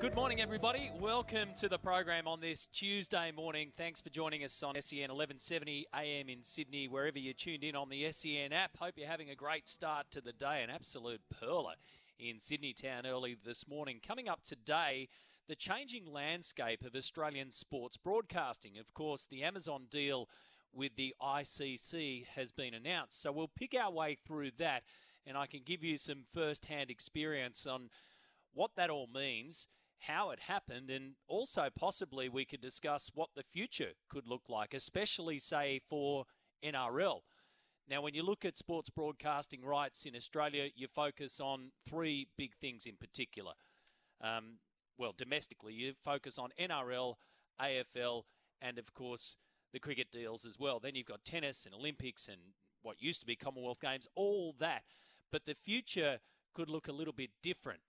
Good 0.00 0.14
morning, 0.14 0.40
everybody. 0.40 0.92
Welcome 1.00 1.48
to 1.56 1.68
the 1.68 1.76
program 1.76 2.28
on 2.28 2.38
this 2.40 2.66
Tuesday 2.66 3.32
morning. 3.32 3.72
Thanks 3.76 4.00
for 4.00 4.10
joining 4.10 4.44
us 4.44 4.62
on 4.62 4.80
SEN 4.80 5.10
1170 5.10 5.88
AM 5.92 6.28
in 6.28 6.44
Sydney, 6.44 6.86
wherever 6.86 7.18
you're 7.18 7.34
tuned 7.34 7.64
in 7.64 7.74
on 7.74 7.88
the 7.88 8.12
SEN 8.12 8.52
app. 8.52 8.76
Hope 8.76 8.94
you're 8.96 9.08
having 9.08 9.28
a 9.28 9.34
great 9.34 9.68
start 9.68 10.06
to 10.12 10.20
the 10.20 10.32
day. 10.32 10.62
An 10.62 10.70
absolute 10.70 11.20
perler 11.34 11.74
in 12.16 12.38
Sydney 12.38 12.72
town 12.72 13.06
early 13.06 13.36
this 13.44 13.66
morning. 13.66 13.98
Coming 14.06 14.28
up 14.28 14.44
today, 14.44 15.08
the 15.48 15.56
changing 15.56 16.06
landscape 16.06 16.84
of 16.84 16.94
Australian 16.94 17.50
sports 17.50 17.96
broadcasting. 17.96 18.78
Of 18.78 18.94
course, 18.94 19.26
the 19.28 19.42
Amazon 19.42 19.86
deal 19.90 20.28
with 20.72 20.94
the 20.94 21.12
ICC 21.20 22.26
has 22.36 22.52
been 22.52 22.72
announced. 22.72 23.20
So 23.20 23.32
we'll 23.32 23.48
pick 23.48 23.74
our 23.74 23.90
way 23.90 24.16
through 24.24 24.52
that, 24.58 24.84
and 25.26 25.36
I 25.36 25.46
can 25.46 25.62
give 25.66 25.82
you 25.82 25.96
some 25.96 26.22
first 26.32 26.66
hand 26.66 26.88
experience 26.88 27.66
on 27.66 27.90
what 28.54 28.70
that 28.76 28.90
all 28.90 29.08
means 29.12 29.66
how 30.00 30.30
it 30.30 30.40
happened, 30.40 30.90
and 30.90 31.14
also 31.26 31.68
possibly 31.74 32.28
we 32.28 32.44
could 32.44 32.60
discuss 32.60 33.10
what 33.14 33.30
the 33.34 33.42
future 33.42 33.92
could 34.08 34.26
look 34.26 34.42
like, 34.48 34.74
especially, 34.74 35.38
say, 35.38 35.80
for 35.88 36.24
NRL. 36.64 37.20
Now, 37.88 38.02
when 38.02 38.14
you 38.14 38.22
look 38.22 38.44
at 38.44 38.58
sports 38.58 38.90
broadcasting 38.90 39.64
rights 39.64 40.04
in 40.04 40.14
Australia, 40.14 40.68
you 40.74 40.88
focus 40.88 41.40
on 41.40 41.72
three 41.88 42.28
big 42.36 42.54
things 42.54 42.84
in 42.84 42.96
particular. 42.96 43.52
Um, 44.20 44.58
well, 44.98 45.14
domestically, 45.16 45.72
you 45.72 45.94
focus 46.04 46.38
on 46.38 46.50
NRL, 46.60 47.14
AFL, 47.60 48.24
and 48.60 48.78
of 48.78 48.92
course 48.92 49.36
the 49.72 49.78
cricket 49.78 50.08
deals 50.12 50.44
as 50.44 50.58
well. 50.58 50.80
Then 50.80 50.94
you've 50.94 51.06
got 51.06 51.24
tennis 51.24 51.64
and 51.64 51.74
Olympics 51.74 52.28
and 52.28 52.38
what 52.82 53.00
used 53.00 53.20
to 53.20 53.26
be 53.26 53.36
Commonwealth 53.36 53.80
Games, 53.80 54.06
all 54.14 54.54
that. 54.58 54.84
But 55.30 55.46
the 55.46 55.54
future 55.54 56.18
could 56.54 56.68
look 56.68 56.88
a 56.88 56.92
little 56.92 57.12
bit 57.12 57.30
different. 57.42 57.80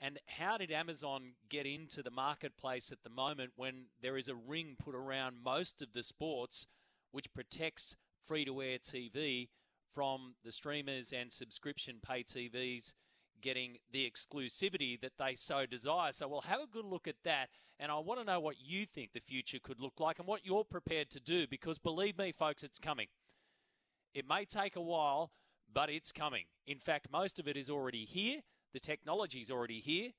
And 0.00 0.18
how 0.26 0.56
did 0.56 0.70
Amazon 0.70 1.32
get 1.50 1.66
into 1.66 2.02
the 2.02 2.10
marketplace 2.10 2.90
at 2.90 3.02
the 3.02 3.10
moment 3.10 3.52
when 3.56 3.86
there 4.00 4.16
is 4.16 4.28
a 4.28 4.34
ring 4.34 4.76
put 4.82 4.94
around 4.94 5.36
most 5.44 5.82
of 5.82 5.92
the 5.92 6.02
sports 6.02 6.66
which 7.12 7.32
protects 7.34 7.96
free 8.24 8.46
to 8.46 8.62
air 8.62 8.78
TV 8.78 9.48
from 9.92 10.34
the 10.42 10.52
streamers 10.52 11.12
and 11.12 11.30
subscription 11.30 11.96
pay 12.02 12.22
TVs 12.22 12.94
getting 13.42 13.76
the 13.92 14.10
exclusivity 14.10 14.98
that 15.00 15.12
they 15.18 15.34
so 15.34 15.66
desire? 15.66 16.12
So 16.12 16.28
we'll 16.28 16.42
have 16.42 16.60
a 16.60 16.66
good 16.66 16.86
look 16.86 17.06
at 17.06 17.16
that. 17.24 17.48
And 17.78 17.92
I 17.92 17.98
want 17.98 18.20
to 18.20 18.26
know 18.26 18.40
what 18.40 18.56
you 18.58 18.86
think 18.86 19.12
the 19.12 19.20
future 19.20 19.58
could 19.62 19.80
look 19.80 20.00
like 20.00 20.18
and 20.18 20.26
what 20.26 20.46
you're 20.46 20.64
prepared 20.64 21.10
to 21.10 21.20
do 21.20 21.46
because 21.46 21.78
believe 21.78 22.16
me, 22.16 22.32
folks, 22.32 22.62
it's 22.62 22.78
coming. 22.78 23.08
It 24.14 24.26
may 24.26 24.46
take 24.46 24.76
a 24.76 24.80
while, 24.80 25.30
but 25.72 25.90
it's 25.90 26.10
coming. 26.10 26.44
In 26.66 26.78
fact, 26.78 27.08
most 27.12 27.38
of 27.38 27.46
it 27.46 27.56
is 27.56 27.68
already 27.68 28.04
here. 28.06 28.40
The 28.72 28.80
technology's 28.80 29.50
already 29.50 29.80
here, 29.80 30.10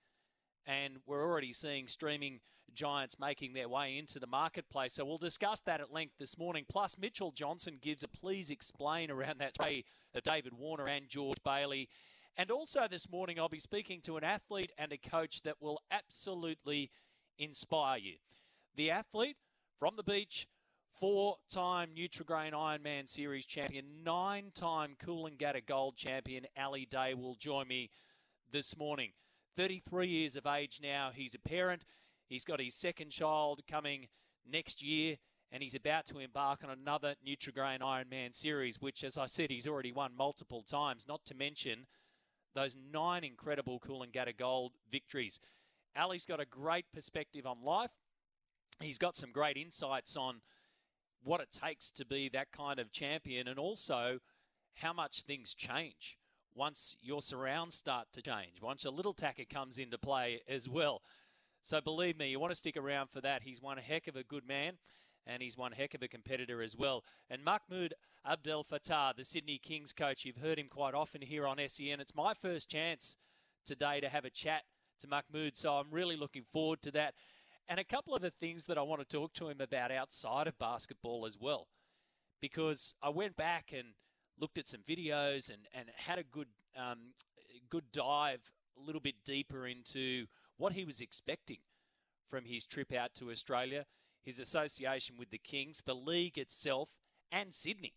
and 0.65 0.97
we're 1.05 1.23
already 1.23 1.53
seeing 1.53 1.87
streaming 1.87 2.41
giants 2.73 3.17
making 3.19 3.53
their 3.53 3.69
way 3.69 3.97
into 3.97 4.19
the 4.19 4.27
marketplace. 4.27 4.93
So 4.93 5.05
we'll 5.05 5.17
discuss 5.17 5.59
that 5.61 5.81
at 5.81 5.91
length 5.91 6.15
this 6.19 6.37
morning. 6.37 6.65
Plus, 6.69 6.97
Mitchell 6.97 7.31
Johnson 7.31 7.77
gives 7.81 8.03
a 8.03 8.07
please 8.07 8.49
explain 8.49 9.11
around 9.11 9.39
that 9.39 9.55
trade 9.55 9.85
of 10.13 10.23
David 10.23 10.53
Warner 10.53 10.87
and 10.87 11.09
George 11.09 11.37
Bailey. 11.43 11.89
And 12.37 12.49
also 12.51 12.87
this 12.89 13.09
morning, 13.09 13.39
I'll 13.39 13.49
be 13.49 13.59
speaking 13.59 14.01
to 14.01 14.17
an 14.17 14.23
athlete 14.23 14.71
and 14.77 14.91
a 14.91 14.97
coach 14.97 15.41
that 15.43 15.61
will 15.61 15.81
absolutely 15.91 16.91
inspire 17.37 17.97
you. 17.97 18.15
The 18.75 18.91
athlete 18.91 19.37
from 19.79 19.95
the 19.97 20.03
beach, 20.03 20.47
four 20.99 21.37
time 21.49 21.89
Nutrigrain 21.97 22.53
Ironman 22.53 23.07
Series 23.07 23.45
champion, 23.45 23.85
nine 24.03 24.51
time 24.53 24.95
Coolangatta 25.03 25.65
Gold 25.65 25.97
champion, 25.97 26.45
Ali 26.57 26.85
Day 26.85 27.13
will 27.13 27.35
join 27.35 27.67
me 27.67 27.89
this 28.51 28.77
morning. 28.77 29.11
33 29.55 30.07
years 30.07 30.35
of 30.35 30.45
age 30.45 30.79
now. 30.81 31.11
He's 31.13 31.33
a 31.33 31.39
parent. 31.39 31.85
He's 32.27 32.45
got 32.45 32.59
his 32.59 32.75
second 32.75 33.11
child 33.11 33.61
coming 33.69 34.07
next 34.49 34.81
year, 34.81 35.17
and 35.51 35.61
he's 35.61 35.75
about 35.75 36.05
to 36.07 36.19
embark 36.19 36.63
on 36.63 36.69
another 36.69 37.15
Nutrigrain 37.25 37.79
Ironman 37.79 38.33
series, 38.33 38.79
which, 38.79 39.03
as 39.03 39.17
I 39.17 39.25
said, 39.25 39.51
he's 39.51 39.67
already 39.67 39.91
won 39.91 40.15
multiple 40.15 40.63
times, 40.63 41.05
not 41.07 41.25
to 41.25 41.35
mention 41.35 41.87
those 42.53 42.75
nine 42.75 43.23
incredible 43.23 43.79
Coolangatta 43.79 44.37
Gold 44.37 44.73
victories. 44.89 45.39
Ali's 45.95 46.25
got 46.25 46.39
a 46.39 46.45
great 46.45 46.85
perspective 46.93 47.45
on 47.45 47.63
life. 47.63 47.91
He's 48.79 48.97
got 48.97 49.15
some 49.15 49.31
great 49.31 49.57
insights 49.57 50.15
on 50.15 50.41
what 51.23 51.41
it 51.41 51.51
takes 51.51 51.91
to 51.91 52.05
be 52.05 52.29
that 52.29 52.51
kind 52.51 52.79
of 52.79 52.91
champion 52.91 53.47
and 53.47 53.59
also 53.59 54.19
how 54.75 54.93
much 54.93 55.21
things 55.21 55.53
change 55.53 56.17
once 56.55 56.95
your 57.01 57.21
surrounds 57.21 57.75
start 57.75 58.07
to 58.13 58.21
change, 58.21 58.61
once 58.61 58.85
a 58.85 58.89
little 58.89 59.13
tacker 59.13 59.45
comes 59.49 59.77
into 59.77 59.97
play 59.97 60.41
as 60.47 60.67
well. 60.67 61.01
So 61.61 61.79
believe 61.79 62.17
me, 62.17 62.29
you 62.29 62.39
want 62.39 62.51
to 62.51 62.57
stick 62.57 62.75
around 62.75 63.09
for 63.09 63.21
that. 63.21 63.43
He's 63.43 63.61
one 63.61 63.77
heck 63.77 64.07
of 64.07 64.15
a 64.15 64.23
good 64.23 64.47
man 64.47 64.77
and 65.27 65.41
he's 65.41 65.57
one 65.57 65.71
heck 65.71 65.93
of 65.93 66.01
a 66.01 66.07
competitor 66.07 66.61
as 66.61 66.75
well. 66.75 67.03
And 67.29 67.43
Mahmoud 67.43 67.93
Abdel 68.25 68.63
Fattah, 68.63 69.15
the 69.15 69.25
Sydney 69.25 69.59
Kings 69.61 69.93
coach, 69.93 70.25
you've 70.25 70.37
heard 70.37 70.59
him 70.59 70.67
quite 70.69 70.93
often 70.93 71.21
here 71.21 71.47
on 71.47 71.57
SEN. 71.67 71.99
It's 71.99 72.15
my 72.15 72.33
first 72.33 72.69
chance 72.69 73.15
today 73.65 73.99
to 73.99 74.09
have 74.09 74.25
a 74.25 74.29
chat 74.29 74.63
to 75.01 75.07
Mahmoud, 75.07 75.55
so 75.55 75.73
I'm 75.73 75.91
really 75.91 76.15
looking 76.15 76.43
forward 76.51 76.81
to 76.83 76.91
that. 76.91 77.13
And 77.69 77.79
a 77.79 77.83
couple 77.83 78.15
of 78.15 78.21
the 78.21 78.31
things 78.31 78.65
that 78.65 78.77
I 78.77 78.81
want 78.81 79.01
to 79.01 79.07
talk 79.07 79.33
to 79.33 79.49
him 79.49 79.61
about 79.61 79.91
outside 79.91 80.47
of 80.47 80.57
basketball 80.57 81.25
as 81.25 81.37
well. 81.39 81.67
Because 82.41 82.95
I 83.01 83.09
went 83.09 83.35
back 83.35 83.71
and 83.71 83.89
looked 84.39 84.57
at 84.57 84.67
some 84.67 84.81
videos 84.87 85.49
and, 85.49 85.67
and 85.73 85.89
had 85.95 86.19
a 86.19 86.23
good 86.23 86.47
um, 86.77 87.13
good 87.69 87.91
dive 87.91 88.51
a 88.77 88.85
little 88.85 89.01
bit 89.01 89.15
deeper 89.25 89.67
into 89.67 90.25
what 90.57 90.73
he 90.73 90.85
was 90.85 91.01
expecting 91.01 91.57
from 92.27 92.45
his 92.45 92.65
trip 92.65 92.93
out 92.93 93.13
to 93.15 93.29
Australia, 93.29 93.85
his 94.23 94.39
association 94.39 95.15
with 95.17 95.29
the 95.31 95.37
Kings, 95.37 95.81
the 95.85 95.95
league 95.95 96.37
itself, 96.37 96.89
and 97.31 97.53
Sydney, 97.53 97.93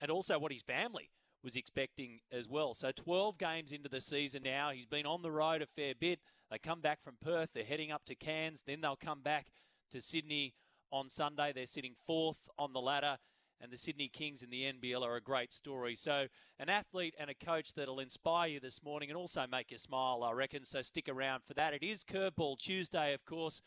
and 0.00 0.10
also 0.10 0.38
what 0.38 0.52
his 0.52 0.62
family 0.62 1.10
was 1.42 1.56
expecting 1.56 2.20
as 2.32 2.48
well. 2.48 2.74
So 2.74 2.90
12 2.92 3.38
games 3.38 3.72
into 3.72 3.88
the 3.88 4.00
season 4.00 4.42
now, 4.44 4.70
he's 4.70 4.86
been 4.86 5.06
on 5.06 5.22
the 5.22 5.30
road 5.30 5.62
a 5.62 5.66
fair 5.66 5.94
bit. 5.98 6.20
They 6.50 6.58
come 6.58 6.80
back 6.80 7.02
from 7.02 7.16
Perth, 7.20 7.50
they're 7.54 7.64
heading 7.64 7.90
up 7.90 8.04
to 8.06 8.14
Cairns, 8.14 8.62
then 8.66 8.80
they'll 8.80 8.96
come 8.96 9.22
back 9.22 9.46
to 9.90 10.00
Sydney 10.00 10.54
on 10.92 11.08
Sunday. 11.08 11.52
They're 11.52 11.66
sitting 11.66 11.94
fourth 12.06 12.48
on 12.58 12.72
the 12.72 12.80
ladder 12.80 13.18
and 13.60 13.72
the 13.72 13.76
Sydney 13.76 14.08
Kings 14.08 14.42
in 14.42 14.50
the 14.50 14.62
NBL 14.62 15.02
are 15.02 15.16
a 15.16 15.20
great 15.20 15.52
story. 15.52 15.96
So, 15.96 16.26
an 16.58 16.68
athlete 16.68 17.14
and 17.18 17.30
a 17.30 17.34
coach 17.34 17.74
that'll 17.74 18.00
inspire 18.00 18.48
you 18.48 18.60
this 18.60 18.82
morning 18.82 19.10
and 19.10 19.16
also 19.16 19.44
make 19.50 19.70
you 19.70 19.78
smile, 19.78 20.22
I 20.22 20.32
reckon. 20.32 20.64
So, 20.64 20.82
stick 20.82 21.08
around 21.08 21.44
for 21.44 21.54
that. 21.54 21.74
It 21.74 21.82
is 21.82 22.04
Curveball 22.04 22.58
Tuesday, 22.58 23.14
of 23.14 23.24
course. 23.24 23.62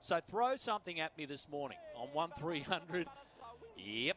So, 0.00 0.20
throw 0.28 0.56
something 0.56 1.00
at 1.00 1.16
me 1.16 1.26
this 1.26 1.48
morning 1.48 1.78
on 1.96 2.08
1300. 2.12 3.06
Yep. 3.76 4.16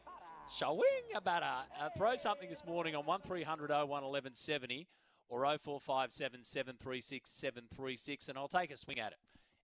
Showing 0.52 0.82
about 1.14 1.42
uh, 1.42 1.88
throw 1.96 2.16
something 2.16 2.48
this 2.48 2.64
morning 2.66 2.94
on 2.94 3.06
1300 3.06 3.70
01 3.70 3.88
1170 3.88 4.86
or 5.28 5.44
0457 5.44 6.44
736 6.44 7.30
736 7.30 8.28
and 8.28 8.36
I'll 8.36 8.48
take 8.48 8.70
a 8.70 8.76
swing 8.76 8.98
at 8.98 9.12
it. 9.12 9.18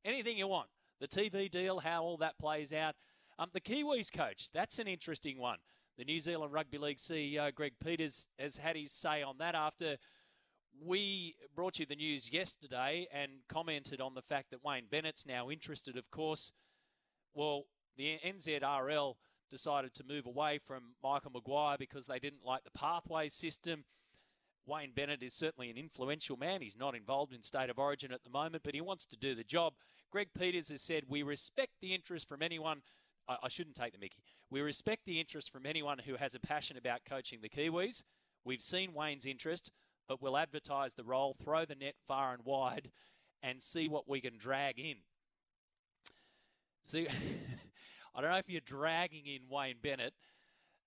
Anything 0.05 0.39
you 0.39 0.47
want. 0.47 0.69
The 1.01 1.09
TV 1.09 1.51
deal, 1.51 1.81
how 1.81 2.03
all 2.03 2.17
that 2.19 2.39
plays 2.39 2.73
out. 2.73 2.95
Um, 3.39 3.51
the 3.53 3.61
Kiwis 3.61 4.13
coach, 4.13 4.49
that's 4.53 4.81
an 4.81 4.89
interesting 4.89 5.39
one. 5.39 5.59
The 5.97 6.05
New 6.05 6.19
Zealand 6.19 6.53
Rugby 6.53 6.79
League 6.79 6.97
CEO, 6.97 7.55
Greg 7.55 7.75
Peters, 7.83 8.27
has 8.39 8.57
had 8.57 8.75
his 8.77 8.91
say 8.91 9.23
on 9.23 9.39
that 9.39 9.55
after 9.55 9.97
we 10.85 11.37
brought 11.55 11.79
you 11.79 11.87
the 11.87 11.95
news 11.95 12.33
yesterday 12.33 13.07
and 13.13 13.31
commented 13.49 14.01
on 14.01 14.15
the 14.15 14.23
fact 14.23 14.51
that 14.51 14.65
Wayne 14.65 14.87
Bennett's 14.91 15.25
now 15.25 15.51
interested, 15.51 15.97
of 15.97 16.11
course. 16.11 16.51
Well, 17.33 17.67
the 17.97 18.19
NZRL 18.25 19.15
decided 19.51 19.95
to 19.95 20.05
move 20.05 20.27
away 20.27 20.59
from 20.59 20.95
Michael 21.03 21.31
Maguire 21.33 21.77
because 21.79 22.07
they 22.07 22.19
didn't 22.19 22.45
like 22.45 22.65
the 22.65 22.79
pathway 22.79 23.29
system. 23.29 23.85
Wayne 24.67 24.93
Bennett 24.95 25.23
is 25.23 25.33
certainly 25.33 25.71
an 25.71 25.79
influential 25.79 26.37
man. 26.37 26.61
He's 26.61 26.77
not 26.77 26.95
involved 26.95 27.33
in 27.33 27.43
state 27.43 27.71
of 27.71 27.79
origin 27.79 28.13
at 28.13 28.25
the 28.25 28.31
moment, 28.31 28.63
but 28.65 28.75
he 28.75 28.81
wants 28.81 29.07
to 29.07 29.17
do 29.17 29.35
the 29.35 29.45
job. 29.45 29.75
Greg 30.11 30.29
Peters 30.37 30.69
has 30.69 30.83
said, 30.83 31.05
We 31.09 31.23
respect 31.23 31.73
the 31.81 31.95
interest 31.95 32.29
from 32.29 32.43
anyone 32.43 32.83
I, 33.29 33.37
I 33.45 33.49
shouldn't 33.49 33.77
take 33.77 33.93
the 33.93 33.99
mickey. 33.99 34.23
We 34.51 34.61
respect 34.61 35.05
the 35.05 35.21
interest 35.21 35.53
from 35.53 35.67
anyone 35.67 35.99
who 35.99 36.17
has 36.17 36.35
a 36.35 36.41
passion 36.41 36.77
about 36.77 37.01
coaching 37.09 37.41
the 37.43 37.49
Kiwis. 37.49 38.03
We've 38.45 38.63
seen 38.63 38.95
Wayne's 38.95 39.27
interest, 39.27 39.73
but 40.09 40.23
we'll 40.23 40.37
advertise 40.37 40.95
the 40.95 41.05
role, 41.05 41.37
throw 41.43 41.65
the 41.65 41.75
net 41.75 41.95
far 42.07 42.33
and 42.33 42.45
wide, 42.45 42.91
and 43.43 43.63
see 43.63 43.89
what 43.89 44.09
we 44.09 44.21
can 44.21 44.39
drag 44.39 44.79
in. 44.79 44.97
See, 46.83 47.07
I 48.15 48.21
don't 48.21 48.31
know 48.31 48.39
if 48.39 48.49
you're 48.49 48.61
dragging 48.61 49.27
in 49.27 49.43
Wayne 49.51 49.77
Bennett. 49.83 50.15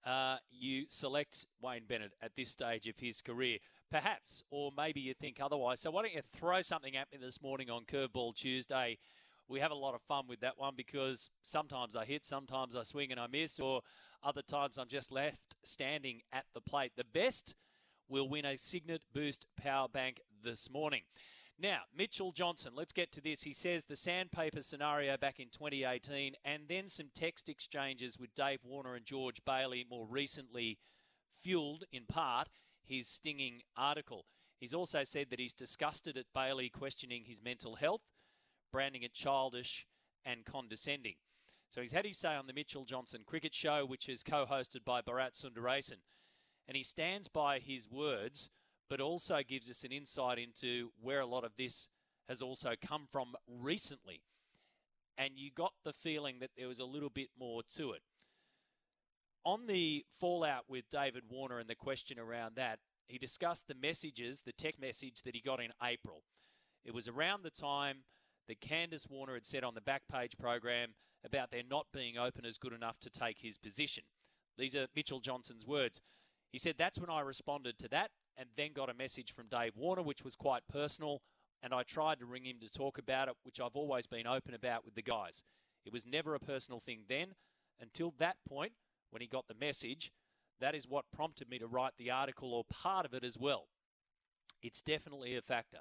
Uh, 0.03 0.37
you 0.49 0.85
select 0.89 1.45
Wayne 1.61 1.83
Bennett 1.87 2.13
at 2.23 2.35
this 2.35 2.49
stage 2.49 2.87
of 2.87 2.95
his 2.97 3.21
career, 3.21 3.59
perhaps, 3.91 4.43
or 4.49 4.71
maybe 4.75 4.99
you 4.99 5.13
think 5.13 5.37
otherwise. 5.39 5.79
So 5.79 5.91
why 5.91 6.01
don't 6.01 6.13
you 6.13 6.21
throw 6.35 6.61
something 6.63 6.95
at 6.95 7.11
me 7.11 7.19
this 7.21 7.39
morning 7.39 7.69
on 7.69 7.85
Curveball 7.85 8.35
Tuesday? 8.35 8.97
We 9.51 9.59
have 9.59 9.71
a 9.71 9.75
lot 9.75 9.95
of 9.95 10.01
fun 10.03 10.27
with 10.27 10.39
that 10.39 10.57
one 10.57 10.75
because 10.77 11.29
sometimes 11.43 11.97
I 11.97 12.05
hit, 12.05 12.23
sometimes 12.23 12.75
I 12.75 12.83
swing 12.83 13.11
and 13.11 13.19
I 13.19 13.27
miss, 13.27 13.59
or 13.59 13.81
other 14.23 14.41
times 14.41 14.77
I'm 14.77 14.87
just 14.87 15.11
left 15.11 15.55
standing 15.65 16.21
at 16.31 16.45
the 16.53 16.61
plate. 16.61 16.93
The 16.95 17.03
best 17.03 17.53
will 18.07 18.29
win 18.29 18.45
a 18.45 18.55
Cygnett 18.55 19.01
Boost 19.13 19.45
power 19.61 19.89
bank 19.89 20.21
this 20.41 20.69
morning. 20.71 21.01
Now, 21.59 21.81
Mitchell 21.95 22.31
Johnson, 22.31 22.71
let's 22.75 22.93
get 22.93 23.11
to 23.11 23.21
this. 23.21 23.43
He 23.43 23.53
says 23.53 23.83
the 23.83 23.97
sandpaper 23.97 24.61
scenario 24.61 25.17
back 25.17 25.37
in 25.37 25.49
2018 25.49 26.35
and 26.45 26.63
then 26.69 26.87
some 26.87 27.09
text 27.13 27.49
exchanges 27.49 28.17
with 28.17 28.33
Dave 28.33 28.59
Warner 28.63 28.95
and 28.95 29.05
George 29.05 29.43
Bailey 29.45 29.85
more 29.87 30.07
recently 30.07 30.77
fueled, 31.35 31.83
in 31.91 32.05
part, 32.05 32.47
his 32.85 33.05
stinging 33.05 33.61
article. 33.75 34.25
He's 34.59 34.73
also 34.73 35.03
said 35.03 35.27
that 35.29 35.39
he's 35.39 35.53
disgusted 35.53 36.17
at 36.17 36.25
Bailey 36.33 36.69
questioning 36.69 37.25
his 37.25 37.43
mental 37.43 37.75
health, 37.75 38.01
branding 38.71 39.03
it 39.03 39.13
childish 39.13 39.85
and 40.25 40.45
condescending. 40.45 41.15
So 41.69 41.81
he's 41.81 41.93
had 41.93 42.05
his 42.05 42.17
say 42.17 42.35
on 42.35 42.47
the 42.47 42.53
Mitchell 42.53 42.85
Johnson 42.85 43.21
Cricket 43.25 43.53
Show, 43.53 43.85
which 43.85 44.09
is 44.09 44.23
co 44.23 44.45
hosted 44.45 44.83
by 44.85 45.01
Bharat 45.01 45.33
Sundaresan. 45.33 45.99
And 46.67 46.77
he 46.77 46.83
stands 46.83 47.27
by 47.27 47.59
his 47.59 47.89
words 47.89 48.49
but 48.91 48.99
also 48.99 49.39
gives 49.47 49.69
us 49.69 49.85
an 49.85 49.93
insight 49.93 50.37
into 50.37 50.89
where 51.01 51.21
a 51.21 51.25
lot 51.25 51.45
of 51.45 51.53
this 51.57 51.87
has 52.27 52.41
also 52.41 52.71
come 52.85 53.07
from 53.09 53.35
recently. 53.47 54.21
And 55.17 55.31
you 55.37 55.49
got 55.49 55.71
the 55.85 55.93
feeling 55.93 56.39
that 56.41 56.49
there 56.57 56.67
was 56.67 56.81
a 56.81 56.85
little 56.85 57.09
bit 57.09 57.29
more 57.39 57.61
to 57.77 57.93
it. 57.93 58.01
On 59.45 59.65
the 59.65 60.03
fallout 60.19 60.65
with 60.67 60.89
David 60.91 61.23
Warner 61.29 61.57
and 61.57 61.69
the 61.69 61.75
question 61.75 62.19
around 62.19 62.57
that, 62.57 62.79
he 63.07 63.17
discussed 63.17 63.69
the 63.69 63.75
messages, 63.75 64.41
the 64.41 64.51
text 64.51 64.81
message 64.81 65.21
that 65.23 65.35
he 65.35 65.41
got 65.41 65.61
in 65.61 65.71
April. 65.81 66.23
It 66.83 66.93
was 66.93 67.07
around 67.07 67.43
the 67.43 67.49
time 67.49 67.99
that 68.47 68.61
Candice 68.61 69.09
Warner 69.09 69.33
had 69.33 69.45
said 69.45 69.63
on 69.63 69.75
the 69.75 69.81
back 69.81 70.03
page 70.11 70.37
program 70.37 70.95
about 71.23 71.51
there 71.51 71.63
not 71.67 71.87
being 71.93 72.17
open 72.17 72.31
openers 72.41 72.57
good 72.57 72.73
enough 72.73 72.99
to 72.99 73.09
take 73.09 73.39
his 73.39 73.57
position. 73.57 74.03
These 74.57 74.75
are 74.75 74.87
Mitchell 74.95 75.19
Johnson's 75.19 75.65
words. 75.65 76.01
He 76.51 76.59
said, 76.59 76.75
That's 76.77 76.99
when 76.99 77.09
I 77.09 77.21
responded 77.21 77.77
to 77.79 77.87
that 77.89 78.11
and 78.37 78.49
then 78.57 78.73
got 78.73 78.89
a 78.89 78.93
message 78.93 79.33
from 79.33 79.47
Dave 79.47 79.75
Warner, 79.75 80.01
which 80.01 80.23
was 80.23 80.35
quite 80.35 80.63
personal. 80.71 81.21
And 81.63 81.73
I 81.73 81.83
tried 81.83 82.19
to 82.19 82.25
ring 82.25 82.45
him 82.45 82.57
to 82.61 82.69
talk 82.69 82.97
about 82.97 83.27
it, 83.27 83.35
which 83.43 83.59
I've 83.59 83.75
always 83.75 84.07
been 84.07 84.25
open 84.25 84.53
about 84.53 84.83
with 84.83 84.95
the 84.95 85.03
guys. 85.03 85.43
It 85.85 85.93
was 85.93 86.05
never 86.05 86.33
a 86.33 86.39
personal 86.39 86.79
thing 86.79 87.01
then. 87.07 87.35
Until 87.79 88.13
that 88.17 88.37
point, 88.47 88.73
when 89.11 89.21
he 89.21 89.27
got 89.27 89.47
the 89.47 89.53
message, 89.53 90.11
that 90.59 90.75
is 90.75 90.87
what 90.87 91.05
prompted 91.15 91.49
me 91.49 91.59
to 91.59 91.67
write 91.67 91.93
the 91.97 92.09
article 92.09 92.53
or 92.53 92.63
part 92.63 93.05
of 93.05 93.13
it 93.13 93.23
as 93.23 93.37
well. 93.37 93.67
It's 94.61 94.81
definitely 94.81 95.35
a 95.35 95.41
factor. 95.41 95.79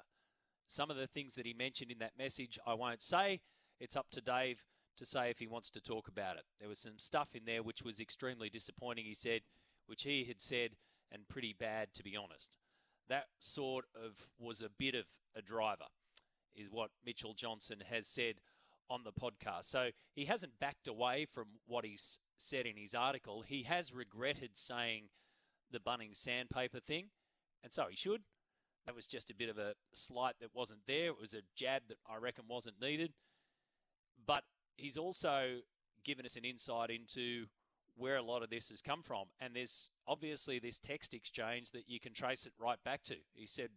Some 0.71 0.89
of 0.89 0.95
the 0.95 1.07
things 1.07 1.35
that 1.35 1.45
he 1.45 1.53
mentioned 1.53 1.91
in 1.91 1.99
that 1.99 2.17
message, 2.17 2.57
I 2.65 2.75
won't 2.75 3.01
say. 3.01 3.41
It's 3.81 3.97
up 3.97 4.09
to 4.11 4.21
Dave 4.21 4.63
to 4.97 5.05
say 5.05 5.29
if 5.29 5.39
he 5.39 5.45
wants 5.45 5.69
to 5.71 5.81
talk 5.81 6.07
about 6.07 6.37
it. 6.37 6.43
There 6.61 6.69
was 6.69 6.79
some 6.79 6.97
stuff 6.97 7.35
in 7.35 7.43
there 7.45 7.61
which 7.61 7.81
was 7.83 7.99
extremely 7.99 8.49
disappointing, 8.49 9.03
he 9.03 9.13
said, 9.13 9.41
which 9.85 10.03
he 10.03 10.23
had 10.23 10.39
said 10.39 10.77
and 11.11 11.27
pretty 11.27 11.53
bad, 11.57 11.93
to 11.95 12.03
be 12.03 12.15
honest. 12.15 12.55
That 13.09 13.25
sort 13.37 13.83
of 13.93 14.29
was 14.39 14.61
a 14.61 14.69
bit 14.69 14.95
of 14.95 15.07
a 15.35 15.41
driver, 15.41 15.87
is 16.55 16.71
what 16.71 16.91
Mitchell 17.05 17.33
Johnson 17.33 17.83
has 17.89 18.07
said 18.07 18.35
on 18.89 19.01
the 19.03 19.11
podcast. 19.11 19.65
So 19.65 19.89
he 20.15 20.23
hasn't 20.23 20.57
backed 20.57 20.87
away 20.87 21.25
from 21.25 21.47
what 21.67 21.83
he's 21.83 22.17
said 22.37 22.65
in 22.65 22.77
his 22.77 22.95
article. 22.95 23.43
He 23.45 23.63
has 23.63 23.93
regretted 23.93 24.51
saying 24.53 25.09
the 25.69 25.79
Bunnings 25.79 26.15
sandpaper 26.15 26.79
thing, 26.79 27.07
and 27.61 27.73
so 27.73 27.87
he 27.89 27.97
should. 27.97 28.21
That 28.85 28.95
was 28.95 29.05
just 29.05 29.29
a 29.29 29.35
bit 29.35 29.49
of 29.49 29.57
a 29.57 29.73
slight 29.93 30.35
that 30.41 30.55
wasn't 30.55 30.81
there. 30.87 31.07
It 31.07 31.19
was 31.19 31.33
a 31.33 31.41
jab 31.55 31.83
that 31.89 31.97
I 32.09 32.17
reckon 32.17 32.45
wasn't 32.47 32.81
needed. 32.81 33.13
But 34.25 34.43
he's 34.75 34.97
also 34.97 35.59
given 36.03 36.25
us 36.25 36.35
an 36.35 36.45
insight 36.45 36.89
into 36.89 37.45
where 37.95 38.17
a 38.17 38.23
lot 38.23 38.41
of 38.41 38.49
this 38.49 38.69
has 38.69 38.81
come 38.81 39.03
from. 39.03 39.25
And 39.39 39.55
there's 39.55 39.89
obviously 40.07 40.59
this 40.59 40.79
text 40.79 41.13
exchange 41.13 41.71
that 41.71 41.83
you 41.87 41.99
can 41.99 42.13
trace 42.13 42.45
it 42.45 42.53
right 42.59 42.83
back 42.83 43.03
to. 43.03 43.17
He 43.33 43.45
said, 43.45 43.69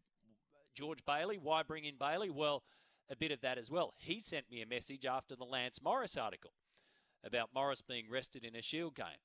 George 0.74 1.04
Bailey, 1.04 1.38
why 1.40 1.62
bring 1.62 1.84
in 1.84 1.96
Bailey? 1.98 2.30
Well, 2.30 2.62
a 3.10 3.16
bit 3.16 3.30
of 3.30 3.40
that 3.42 3.58
as 3.58 3.70
well. 3.70 3.92
He 3.98 4.20
sent 4.20 4.50
me 4.50 4.62
a 4.62 4.66
message 4.66 5.04
after 5.04 5.36
the 5.36 5.44
Lance 5.44 5.80
Morris 5.82 6.16
article 6.16 6.52
about 7.22 7.50
Morris 7.54 7.82
being 7.82 8.06
rested 8.10 8.44
in 8.44 8.56
a 8.56 8.62
Shield 8.62 8.94
game. 8.94 9.20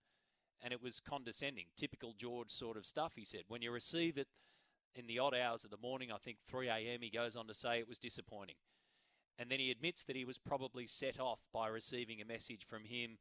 And 0.61 0.73
it 0.73 0.83
was 0.83 0.99
condescending, 0.99 1.67
typical 1.77 2.13
George 2.17 2.49
sort 2.49 2.75
of 2.75 2.85
stuff, 2.85 3.13
he 3.15 3.23
said. 3.23 3.43
When 3.47 3.61
you 3.61 3.71
receive 3.71 4.17
it 4.17 4.27
in 4.95 5.07
the 5.07 5.19
odd 5.19 5.33
hours 5.35 5.63
of 5.63 5.71
the 5.71 5.77
morning, 5.77 6.11
I 6.11 6.17
think 6.17 6.37
3 6.47 6.67
a.m., 6.67 7.01
he 7.01 7.09
goes 7.09 7.35
on 7.35 7.47
to 7.47 7.53
say 7.53 7.79
it 7.79 7.87
was 7.87 7.99
disappointing. 7.99 8.55
And 9.37 9.49
then 9.49 9.59
he 9.59 9.71
admits 9.71 10.03
that 10.03 10.15
he 10.15 10.25
was 10.25 10.37
probably 10.37 10.85
set 10.85 11.19
off 11.19 11.39
by 11.53 11.67
receiving 11.67 12.21
a 12.21 12.25
message 12.25 12.65
from 12.67 12.83
him 12.85 13.17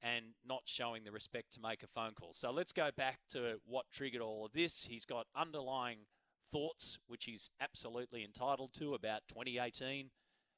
and 0.00 0.34
not 0.46 0.62
showing 0.64 1.04
the 1.04 1.12
respect 1.12 1.52
to 1.52 1.60
make 1.60 1.82
a 1.82 1.86
phone 1.86 2.12
call. 2.12 2.32
So 2.32 2.50
let's 2.50 2.72
go 2.72 2.90
back 2.96 3.20
to 3.30 3.60
what 3.66 3.86
triggered 3.90 4.20
all 4.20 4.46
of 4.46 4.52
this. 4.52 4.86
He's 4.88 5.04
got 5.04 5.26
underlying 5.34 6.06
thoughts, 6.52 6.98
which 7.06 7.24
he's 7.24 7.50
absolutely 7.60 8.24
entitled 8.24 8.72
to 8.74 8.94
about 8.94 9.22
2018 9.28 10.10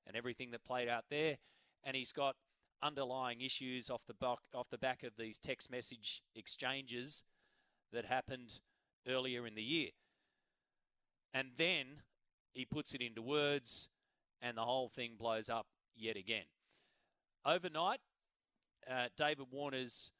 and 0.06 0.16
everything 0.16 0.50
that 0.50 0.64
played 0.64 0.88
out 0.88 1.04
there, 1.10 1.38
and 1.82 1.96
he's 1.96 2.12
got 2.12 2.36
underlying 2.82 3.40
issues 3.40 3.88
off 3.88 4.02
the 4.06 4.14
back 4.14 4.38
off 4.54 4.68
the 4.70 4.76
back 4.76 5.02
of 5.02 5.12
these 5.16 5.38
text 5.38 5.70
message 5.70 6.22
exchanges 6.34 7.22
that 7.92 8.04
happened 8.04 8.60
earlier 9.08 9.46
in 9.46 9.54
the 9.54 9.62
year. 9.62 9.90
And 11.34 11.48
then 11.58 12.02
he 12.52 12.64
puts 12.64 12.94
it 12.94 13.02
into 13.02 13.20
words 13.20 13.88
and 14.40 14.56
the 14.56 14.62
whole 14.62 14.88
thing 14.88 15.16
blows 15.18 15.50
up 15.50 15.66
yet 15.96 16.16
again. 16.16 16.44
Overnight, 17.44 17.98
uh, 18.88 19.08
David 19.16 19.46
Warner's 19.50 20.12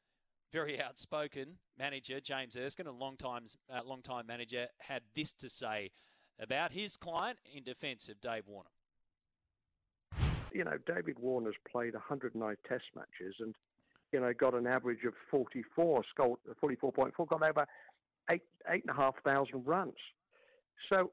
very 0.51 0.81
outspoken 0.83 1.57
manager, 1.79 2.19
James 2.19 2.57
Erskine, 2.57 2.87
a 2.87 2.91
long 2.91 3.15
time, 3.15 3.45
uh, 3.73 3.81
long 3.83 4.01
time 4.01 4.27
manager, 4.27 4.67
had 4.79 5.03
this 5.15 5.31
to 5.33 5.49
say 5.49 5.91
about 6.39 6.71
his 6.71 6.97
client 6.97 7.39
in 7.53 7.63
defence 7.63 8.09
of 8.09 8.19
Dave 8.19 8.43
Warner. 8.47 8.69
You 10.53 10.63
know, 10.63 10.77
David 10.85 11.17
Warner's 11.19 11.55
played 11.69 11.93
109 11.93 12.55
test 12.67 12.83
matches 12.95 13.35
and, 13.39 13.55
you 14.11 14.19
know, 14.19 14.33
got 14.33 14.53
an 14.53 14.67
average 14.67 15.03
of 15.05 15.13
44, 15.29 16.03
scored 16.09 16.39
44.4, 16.63 17.27
got 17.27 17.43
over 17.43 17.65
eight, 18.29 18.41
eight 18.69 18.83
and 18.87 18.89
a 18.89 18.93
half 18.93 19.15
thousand 19.23 19.65
runs. 19.65 19.95
So 20.89 21.11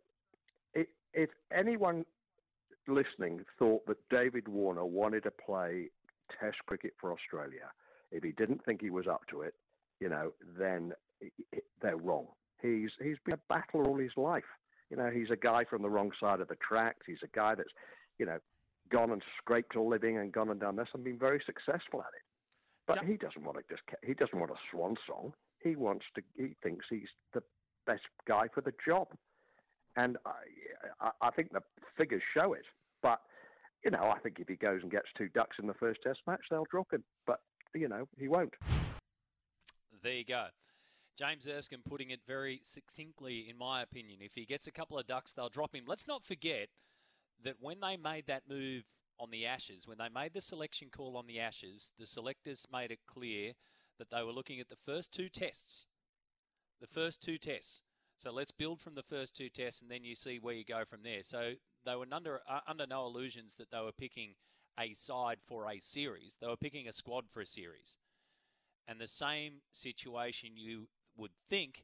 it, 0.75 0.89
if 1.15 1.31
anyone 1.53 2.05
listening 2.89 3.45
thought 3.59 3.87
that 3.87 3.97
David 4.11 4.49
Warner 4.49 4.85
wanted 4.85 5.23
to 5.25 5.31
play 5.31 5.91
Test 6.41 6.59
cricket 6.67 6.95
for 7.01 7.13
Australia. 7.13 7.71
If 8.11 8.23
he 8.23 8.33
didn't 8.33 8.65
think 8.65 8.81
he 8.81 8.91
was 8.91 9.07
up 9.07 9.23
to 9.31 9.43
it, 9.43 9.55
you 10.01 10.09
know, 10.09 10.33
then 10.59 10.93
they're 11.81 11.97
wrong. 11.97 12.27
He's 12.61 12.91
he's 13.01 13.17
been 13.25 13.35
a 13.35 13.41
battler 13.49 13.85
all 13.85 13.99
his 13.99 14.17
life. 14.17 14.45
You 14.91 14.97
know, 14.97 15.11
he's 15.11 15.31
a 15.31 15.37
guy 15.37 15.65
from 15.65 15.83
the 15.83 15.91
wrong 15.91 16.11
side 16.21 16.41
of 16.41 16.49
the 16.49 16.57
tracks. 16.57 17.07
He's 17.07 17.23
a 17.23 17.37
guy 17.37 17.55
that's, 17.55 17.71
you 18.19 18.27
know, 18.27 18.39
gone 18.91 19.11
and 19.11 19.23
scraped 19.39 19.75
a 19.75 19.83
living 19.83 20.19
and 20.19 20.33
gone 20.33 20.51
and 20.51 20.61
done 20.61 20.77
this 20.77 20.89
and 20.93 21.03
been 21.03 21.19
very 21.19 21.43
successful 21.45 22.01
at 22.01 22.13
it. 22.15 22.23
But 22.87 22.99
yeah. 23.03 23.09
he 23.09 23.17
doesn't 23.17 23.43
want 23.43 23.59
to 23.59 23.65
just 23.69 23.83
he 24.05 24.15
doesn't 24.15 24.39
want 24.39 24.51
a 24.51 24.61
swan 24.71 24.97
song. 25.07 25.33
He 25.63 25.77
wants 25.77 26.05
to. 26.15 26.23
He 26.37 26.55
thinks 26.63 26.87
he's 26.91 27.09
the 27.33 27.43
best 27.87 28.03
guy 28.29 28.49
for 28.53 28.61
the 28.61 28.75
job, 28.87 29.09
and 29.97 30.17
I 31.01 31.11
I, 31.21 31.31
think 31.31 31.53
the 31.53 31.63
figures 31.97 32.23
show 32.35 32.53
it. 32.53 32.65
But 33.03 33.19
you 33.85 33.91
know, 33.91 34.13
I 34.15 34.19
think 34.21 34.39
if 34.39 34.49
he 34.49 34.57
goes 34.57 34.81
and 34.83 34.91
gets 34.91 35.07
two 35.17 35.29
ducks 35.29 35.57
in 35.61 35.67
the 35.67 35.75
first 35.75 36.01
Test 36.03 36.21
match, 36.27 36.41
they'll 36.51 36.67
drop 36.71 36.93
him. 36.93 37.05
But 37.27 37.41
you 37.75 37.89
know, 37.89 38.07
he 38.19 38.29
won't. 38.29 38.55
There 40.03 40.13
you 40.13 40.25
go. 40.25 40.47
James 41.19 41.47
Erskine 41.47 41.83
putting 41.89 42.11
it 42.11 42.21
very 42.27 42.61
succinctly, 42.63 43.47
in 43.49 43.59
my 43.59 43.83
opinion. 43.83 44.21
If 44.23 44.33
he 44.35 44.47
gets 44.47 44.67
a 44.67 44.73
couple 44.73 44.99
of 44.99 45.07
ducks, 45.07 45.33
they'll 45.33 45.51
drop 45.51 45.75
him. 45.75 45.85
Let's 45.87 46.09
not 46.09 46.25
forget 46.25 46.69
that 47.45 47.57
when 47.61 47.81
they 47.81 47.97
made 47.97 48.27
that 48.27 48.43
move 48.49 48.85
on 49.19 49.31
the 49.31 49.45
Ashes, 49.45 49.87
when 49.87 49.99
they 49.99 50.09
made 50.09 50.33
the 50.33 50.41
selection 50.41 50.89
call 50.91 51.17
on 51.17 51.27
the 51.27 51.39
Ashes, 51.39 51.93
the 51.99 52.07
selectors 52.07 52.67
made 52.73 52.91
it 52.91 53.01
clear 53.07 53.53
that 53.99 54.11
they 54.11 54.23
were 54.23 54.33
looking 54.33 54.59
at 54.59 54.69
the 54.69 54.77
first 54.77 55.13
two 55.13 55.29
tests. 55.29 55.87
The 56.81 56.87
first 56.87 57.23
two 57.23 57.39
tests. 57.39 57.83
So 58.23 58.31
let's 58.31 58.53
build 58.53 58.81
from 58.81 58.95
the 58.95 59.03
first 59.03 59.37
two 59.37 59.49
tests 59.49 59.83
and 59.83 59.91
then 59.91 60.05
you 60.05 60.15
see 60.15 60.39
where 60.39 60.55
you 60.55 60.65
go 60.65 60.85
from 60.85 61.03
there. 61.03 61.25
So 61.25 61.55
they 61.85 61.97
were 61.97 62.07
under 62.13 62.39
uh, 62.49 62.61
under 62.69 62.87
no 62.87 63.05
illusions 63.05 63.57
that 63.57 63.73
they 63.73 63.81
were 63.81 63.91
picking 63.91 64.35
a 64.79 64.95
side 64.95 65.39
for 65.45 65.69
a 65.69 65.81
series. 65.81 66.37
They 66.41 66.47
were 66.47 66.57
picking 66.57 66.87
a 66.87 66.93
squad 66.93 67.25
for 67.29 67.41
a 67.41 67.47
series, 67.47 67.97
and 68.87 69.01
the 69.01 69.09
same 69.09 69.63
situation 69.73 70.51
you 70.55 70.87
would 71.17 71.33
think 71.51 71.83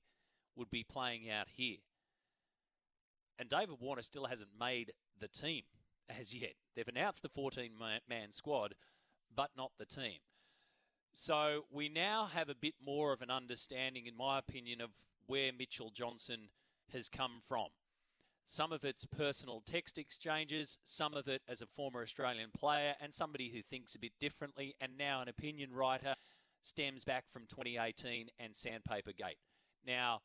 would 0.54 0.70
be 0.70 0.84
playing 0.84 1.28
out 1.28 1.48
here. 1.56 1.78
And 3.36 3.48
David 3.48 3.80
Warner 3.80 4.02
still 4.02 4.26
hasn't 4.26 4.50
made 4.58 4.92
the 5.18 5.26
team 5.26 5.64
as 6.20 6.32
yet. 6.32 6.54
They've 6.76 6.86
announced 6.86 7.22
the 7.22 7.28
14 7.28 7.72
man 8.08 8.30
squad, 8.30 8.76
but 9.34 9.50
not 9.56 9.72
the 9.76 9.86
team. 9.86 10.20
So 11.12 11.64
we 11.68 11.88
now 11.88 12.28
have 12.32 12.48
a 12.48 12.54
bit 12.54 12.74
more 12.80 13.12
of 13.12 13.22
an 13.22 13.30
understanding, 13.30 14.06
in 14.06 14.16
my 14.16 14.38
opinion, 14.38 14.80
of 14.80 14.90
where 15.28 15.52
Mitchell 15.56 15.92
Johnson 15.94 16.48
has 16.92 17.08
come 17.08 17.38
from. 17.46 17.68
Some 18.46 18.72
of 18.72 18.82
it's 18.82 19.04
personal 19.04 19.62
text 19.64 19.98
exchanges, 19.98 20.78
some 20.82 21.12
of 21.12 21.28
it 21.28 21.42
as 21.46 21.60
a 21.60 21.66
former 21.66 22.02
Australian 22.02 22.48
player 22.50 22.94
and 23.00 23.12
somebody 23.12 23.50
who 23.50 23.60
thinks 23.60 23.94
a 23.94 23.98
bit 23.98 24.12
differently, 24.18 24.74
and 24.80 24.96
now 24.98 25.20
an 25.20 25.28
opinion 25.28 25.72
writer 25.72 26.14
stems 26.62 27.04
back 27.04 27.24
from 27.30 27.42
2018 27.42 28.30
and 28.38 28.56
Sandpaper 28.56 29.12
Gate. 29.12 29.36
Now, 29.86 30.22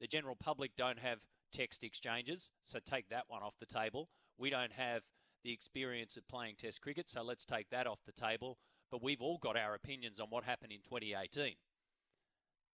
the 0.00 0.06
general 0.06 0.36
public 0.36 0.72
don't 0.76 0.98
have 0.98 1.18
text 1.52 1.84
exchanges, 1.84 2.50
so 2.62 2.78
take 2.84 3.10
that 3.10 3.24
one 3.28 3.42
off 3.42 3.54
the 3.60 3.66
table. 3.66 4.08
We 4.38 4.48
don't 4.48 4.72
have 4.72 5.02
the 5.44 5.52
experience 5.52 6.16
of 6.16 6.26
playing 6.28 6.54
Test 6.58 6.80
cricket, 6.80 7.08
so 7.08 7.22
let's 7.22 7.44
take 7.44 7.68
that 7.70 7.86
off 7.86 8.00
the 8.06 8.12
table. 8.12 8.58
But 8.90 9.02
we've 9.02 9.20
all 9.20 9.38
got 9.38 9.56
our 9.56 9.74
opinions 9.74 10.18
on 10.18 10.28
what 10.30 10.44
happened 10.44 10.72
in 10.72 10.80
2018. 10.80 11.54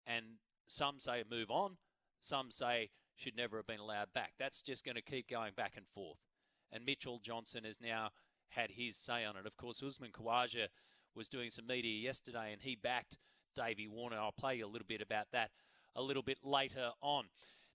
And 0.05 0.25
some 0.68 1.00
say 1.00 1.24
move 1.30 1.50
on, 1.50 1.77
some 2.20 2.51
say 2.51 2.89
should 3.15 3.36
never 3.36 3.58
have 3.58 3.68
been 3.68 3.80
allowed 3.80 4.13
back. 4.13 4.34
That's 4.39 4.62
just 4.62 4.86
going 4.86 4.96
to 4.96 5.01
keep 5.01 5.30
going 5.30 5.53
back 5.56 5.74
and 5.75 5.86
forth. 5.88 6.20
And 6.72 6.86
Mitchell 6.86 7.20
Johnson 7.22 7.63
has 7.65 7.80
now 7.82 8.10
had 8.50 8.72
his 8.72 8.98
say 8.98 9.25
on 9.25 9.38
it. 9.38 9.46
Of 9.46 9.58
course, 9.58 9.84
Usman 9.84 10.12
Khawaja 10.12 10.68
was 11.15 11.30
doing 11.30 11.50
some 11.50 11.68
media 11.68 12.00
yesterday 12.00 12.51
and 12.53 12.62
he 12.62 12.75
backed 12.75 13.18
Davey 13.56 13.88
Warner. 13.88 14.18
I'll 14.18 14.32
play 14.32 14.56
you 14.56 14.65
a 14.65 14.68
little 14.68 14.88
bit 14.88 15.01
about 15.01 15.27
that 15.34 15.51
a 15.96 16.01
little 16.01 16.24
bit 16.24 16.39
later 16.44 16.91
on. 17.01 17.25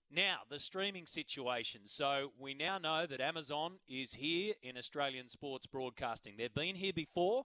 Now, 0.09 0.37
the 0.49 0.59
streaming 0.59 1.05
situation. 1.05 1.81
So, 1.85 2.31
we 2.39 2.53
now 2.53 2.77
know 2.77 3.05
that 3.05 3.19
Amazon 3.19 3.79
is 3.87 4.15
here 4.15 4.53
in 4.63 4.77
Australian 4.77 5.27
sports 5.27 5.65
broadcasting. 5.65 6.35
They've 6.37 6.53
been 6.53 6.75
here 6.75 6.93
before, 6.93 7.43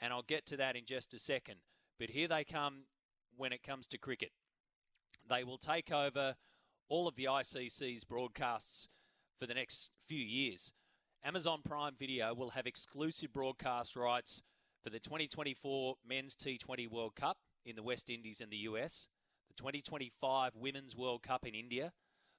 and 0.00 0.12
I'll 0.12 0.22
get 0.22 0.44
to 0.46 0.56
that 0.56 0.74
in 0.74 0.84
just 0.84 1.14
a 1.14 1.20
second. 1.20 1.56
But 2.00 2.10
here 2.10 2.26
they 2.26 2.42
come 2.42 2.86
when 3.36 3.52
it 3.52 3.62
comes 3.62 3.86
to 3.88 3.98
cricket. 3.98 4.32
They 5.28 5.44
will 5.44 5.58
take 5.58 5.90
over 5.92 6.36
all 6.88 7.08
of 7.08 7.16
the 7.16 7.24
ICC's 7.24 8.04
broadcasts 8.04 8.88
for 9.38 9.46
the 9.46 9.54
next 9.54 9.90
few 10.06 10.22
years. 10.22 10.72
Amazon 11.24 11.60
Prime 11.64 11.94
Video 11.98 12.34
will 12.34 12.50
have 12.50 12.66
exclusive 12.66 13.32
broadcast 13.32 13.94
rights 13.96 14.42
for 14.82 14.90
the 14.90 14.98
2024 14.98 15.94
Men's 16.06 16.34
T20 16.34 16.90
World 16.90 17.14
Cup 17.14 17.38
in 17.64 17.76
the 17.76 17.82
West 17.82 18.10
Indies 18.10 18.40
and 18.40 18.50
the 18.50 18.56
US, 18.68 19.06
the 19.48 19.54
2025 19.54 20.52
Women's 20.56 20.96
World 20.96 21.22
Cup 21.22 21.46
in 21.46 21.54
India, 21.54 21.92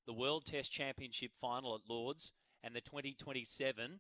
the 0.06 0.14
World 0.14 0.46
Test 0.46 0.72
Championship 0.72 1.32
final 1.40 1.76
at 1.76 1.90
Lords, 1.90 2.34
and 2.62 2.76
the 2.76 2.82
2027 2.82 4.00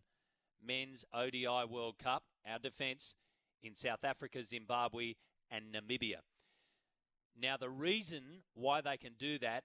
Men's 0.65 1.05
ODI 1.13 1.65
World 1.69 1.97
Cup, 1.97 2.23
our 2.45 2.59
defence, 2.59 3.15
in 3.61 3.75
South 3.75 4.03
Africa, 4.03 4.43
Zimbabwe, 4.43 5.13
and 5.49 5.73
Namibia. 5.73 6.19
Now, 7.39 7.57
the 7.57 7.69
reason 7.69 8.43
why 8.53 8.81
they 8.81 8.97
can 8.97 9.13
do 9.17 9.39
that 9.39 9.63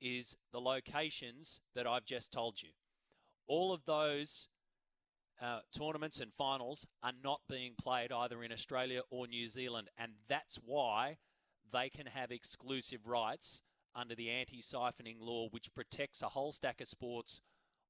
is 0.00 0.36
the 0.52 0.60
locations 0.60 1.60
that 1.74 1.86
I've 1.86 2.04
just 2.04 2.32
told 2.32 2.62
you. 2.62 2.70
All 3.46 3.72
of 3.72 3.84
those 3.84 4.48
uh, 5.40 5.60
tournaments 5.76 6.20
and 6.20 6.32
finals 6.32 6.86
are 7.02 7.12
not 7.22 7.40
being 7.48 7.74
played 7.80 8.12
either 8.12 8.42
in 8.42 8.52
Australia 8.52 9.02
or 9.10 9.26
New 9.26 9.48
Zealand, 9.48 9.88
and 9.98 10.12
that's 10.28 10.56
why 10.64 11.16
they 11.72 11.88
can 11.88 12.06
have 12.06 12.30
exclusive 12.30 13.06
rights 13.06 13.62
under 13.94 14.14
the 14.14 14.30
anti 14.30 14.60
siphoning 14.60 15.16
law, 15.20 15.48
which 15.50 15.74
protects 15.74 16.22
a 16.22 16.30
whole 16.30 16.52
stack 16.52 16.80
of 16.80 16.88
sports 16.88 17.40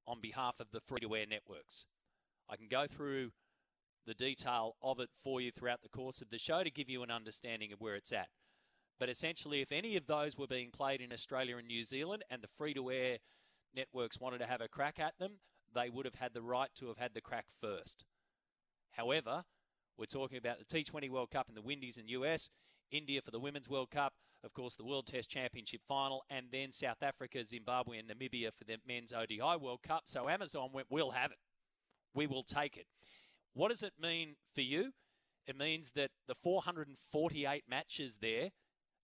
on 0.07 0.19
behalf 0.21 0.59
of 0.59 0.71
the 0.71 0.81
free 0.81 0.99
to 1.01 1.15
air 1.15 1.25
networks. 1.29 1.85
I 2.49 2.57
can 2.57 2.67
go 2.67 2.87
through 2.87 3.31
the 4.05 4.13
detail 4.13 4.75
of 4.81 4.99
it 4.99 5.09
for 5.23 5.39
you 5.39 5.51
throughout 5.51 5.81
the 5.81 5.89
course 5.89 6.21
of 6.21 6.29
the 6.29 6.37
show 6.37 6.63
to 6.63 6.71
give 6.71 6.89
you 6.89 7.03
an 7.03 7.11
understanding 7.11 7.71
of 7.71 7.79
where 7.79 7.95
it's 7.95 8.11
at. 8.11 8.27
But 9.03 9.09
essentially, 9.09 9.59
if 9.59 9.73
any 9.73 9.97
of 9.97 10.07
those 10.07 10.37
were 10.37 10.47
being 10.47 10.71
played 10.71 11.01
in 11.01 11.11
Australia 11.11 11.57
and 11.57 11.67
New 11.67 11.83
Zealand 11.83 12.23
and 12.29 12.41
the 12.41 12.47
free 12.47 12.73
to 12.73 12.89
air 12.89 13.17
networks 13.75 14.17
wanted 14.17 14.37
to 14.37 14.45
have 14.45 14.61
a 14.61 14.69
crack 14.69 14.97
at 14.97 15.19
them, 15.19 15.39
they 15.75 15.89
would 15.89 16.05
have 16.05 16.15
had 16.15 16.33
the 16.33 16.41
right 16.41 16.69
to 16.75 16.87
have 16.87 16.95
had 16.95 17.13
the 17.13 17.19
crack 17.19 17.47
first. 17.59 18.05
However, 18.91 19.43
we're 19.97 20.05
talking 20.05 20.37
about 20.37 20.57
the 20.57 20.63
T20 20.63 21.09
World 21.09 21.31
Cup 21.31 21.49
in 21.49 21.53
the 21.53 21.61
Windies 21.61 21.97
and 21.97 22.09
US, 22.11 22.49
India 22.91 23.21
for 23.21 23.31
the 23.31 23.41
Women's 23.41 23.67
World 23.67 23.91
Cup, 23.91 24.13
of 24.41 24.53
course, 24.53 24.75
the 24.75 24.85
World 24.85 25.05
Test 25.05 25.29
Championship 25.29 25.81
final, 25.85 26.23
and 26.29 26.45
then 26.53 26.71
South 26.71 27.03
Africa, 27.03 27.43
Zimbabwe, 27.43 27.99
and 27.99 28.07
Namibia 28.07 28.51
for 28.57 28.63
the 28.63 28.77
Men's 28.87 29.11
ODI 29.11 29.57
World 29.59 29.81
Cup. 29.85 30.03
So 30.05 30.29
Amazon 30.29 30.69
went, 30.71 30.87
we'll 30.89 31.11
have 31.11 31.31
it. 31.31 31.39
We 32.15 32.25
will 32.25 32.43
take 32.43 32.77
it. 32.77 32.85
What 33.53 33.67
does 33.67 33.83
it 33.83 33.95
mean 34.01 34.37
for 34.55 34.61
you? 34.61 34.93
It 35.45 35.57
means 35.57 35.91
that 35.95 36.11
the 36.25 36.35
448 36.41 37.65
matches 37.69 38.19
there, 38.21 38.51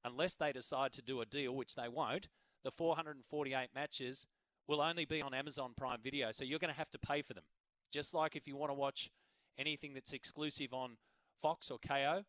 unless 0.03 0.35
they 0.35 0.51
decide 0.51 0.93
to 0.93 1.01
do 1.01 1.21
a 1.21 1.25
deal, 1.25 1.55
which 1.55 1.75
they 1.75 1.87
won't, 1.87 2.27
the 2.63 2.71
448 2.71 3.69
matches 3.73 4.25
will 4.67 4.81
only 4.81 5.05
be 5.05 5.21
on 5.21 5.33
Amazon 5.33 5.71
Prime 5.75 5.99
Video. 6.03 6.31
So 6.31 6.43
you're 6.43 6.59
going 6.59 6.73
to 6.73 6.77
have 6.77 6.91
to 6.91 6.99
pay 6.99 7.21
for 7.21 7.33
them. 7.33 7.43
Just 7.91 8.13
like 8.13 8.35
if 8.35 8.47
you 8.47 8.55
want 8.55 8.69
to 8.69 8.75
watch 8.75 9.09
anything 9.57 9.93
that's 9.93 10.13
exclusive 10.13 10.73
on 10.73 10.97
Fox 11.41 11.71
or 11.71 11.79
Kayo, 11.79 12.23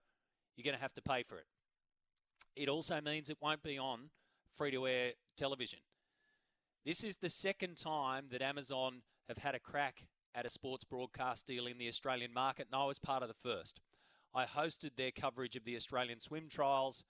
you're 0.56 0.64
going 0.64 0.76
to 0.76 0.82
have 0.82 0.94
to 0.94 1.02
pay 1.02 1.22
for 1.22 1.36
it. 1.38 1.46
It 2.56 2.68
also 2.68 3.00
means 3.00 3.30
it 3.30 3.38
won't 3.40 3.62
be 3.62 3.78
on 3.78 4.10
free 4.56 4.70
to 4.70 4.86
air 4.86 5.12
television. 5.36 5.80
This 6.84 7.04
is 7.04 7.16
the 7.16 7.28
second 7.28 7.76
time 7.76 8.26
that 8.30 8.42
Amazon 8.42 9.02
have 9.28 9.38
had 9.38 9.54
a 9.54 9.60
crack 9.60 10.04
at 10.34 10.46
a 10.46 10.50
sports 10.50 10.84
broadcast 10.84 11.46
deal 11.46 11.66
in 11.66 11.78
the 11.78 11.88
Australian 11.88 12.32
market, 12.32 12.68
and 12.72 12.80
I 12.80 12.86
was 12.86 12.98
part 12.98 13.22
of 13.22 13.28
the 13.28 13.34
first. 13.34 13.80
I 14.34 14.44
hosted 14.44 14.90
their 14.96 15.10
coverage 15.10 15.56
of 15.56 15.64
the 15.64 15.76
Australian 15.76 16.20
swim 16.20 16.48
trials 16.48 17.04